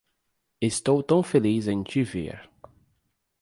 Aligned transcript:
Estou 0.59 1.03
tão 1.03 1.21
feliz 1.21 1.67
em 1.67 1.83
te 1.83 2.01
ver. 2.01 2.49